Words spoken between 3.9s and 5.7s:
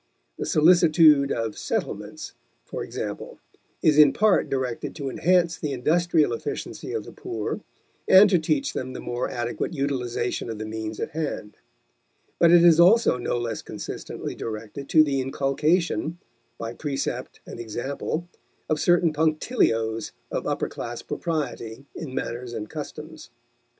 in part directed to enhance